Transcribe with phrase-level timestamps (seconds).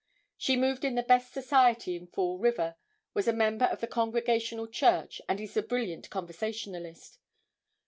[0.35, 2.75] She moved in the best society in Fall River,
[3.13, 7.19] was a member of the Congregational church, and is a brilliant conversationalist.